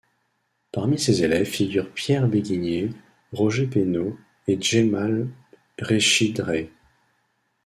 Parmi 0.71 0.97
ses 0.97 1.21
élèves 1.23 1.45
figurent 1.45 1.91
Pierre 1.93 2.27
Béguigné, 2.27 2.89
Roger 3.33 3.67
Pénau 3.67 4.17
et 4.47 4.59
Djemal 4.59 5.27
Rechid 5.79 6.39
Rey. 6.39 6.71